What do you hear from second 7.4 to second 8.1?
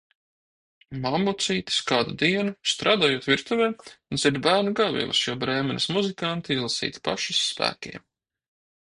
spēkiem.